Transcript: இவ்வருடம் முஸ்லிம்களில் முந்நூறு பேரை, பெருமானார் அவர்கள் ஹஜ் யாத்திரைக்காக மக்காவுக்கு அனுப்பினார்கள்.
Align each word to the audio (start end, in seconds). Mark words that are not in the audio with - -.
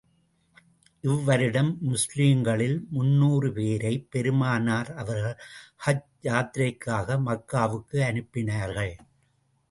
இவ்வருடம் 1.03 1.69
முஸ்லிம்களில் 1.81 2.77
முந்நூறு 2.89 3.49
பேரை, 3.53 3.91
பெருமானார் 4.09 4.89
அவர்கள் 4.93 5.37
ஹஜ் 5.85 6.07
யாத்திரைக்காக 6.23 7.17
மக்காவுக்கு 7.27 7.99
அனுப்பினார்கள். 8.09 8.93